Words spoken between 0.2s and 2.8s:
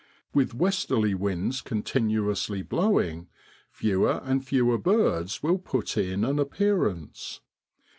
With westerly winds continuously